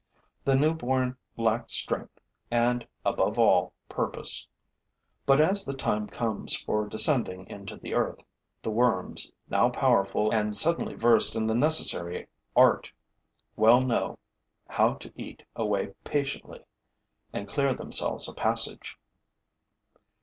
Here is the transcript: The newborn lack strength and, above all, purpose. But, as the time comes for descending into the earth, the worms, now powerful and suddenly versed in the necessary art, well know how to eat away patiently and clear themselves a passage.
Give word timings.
The 0.45 0.55
newborn 0.55 1.15
lack 1.37 1.69
strength 1.69 2.19
and, 2.49 2.87
above 3.05 3.37
all, 3.37 3.75
purpose. 3.87 4.47
But, 5.27 5.39
as 5.39 5.63
the 5.63 5.75
time 5.75 6.07
comes 6.07 6.55
for 6.59 6.87
descending 6.87 7.45
into 7.45 7.77
the 7.77 7.93
earth, 7.93 8.21
the 8.63 8.71
worms, 8.71 9.31
now 9.47 9.69
powerful 9.69 10.31
and 10.33 10.55
suddenly 10.55 10.95
versed 10.95 11.35
in 11.35 11.45
the 11.45 11.53
necessary 11.53 12.27
art, 12.55 12.91
well 13.55 13.81
know 13.81 14.17
how 14.69 14.95
to 14.95 15.13
eat 15.15 15.45
away 15.55 15.93
patiently 16.03 16.65
and 17.31 17.47
clear 17.47 17.71
themselves 17.75 18.27
a 18.27 18.33
passage. 18.33 18.97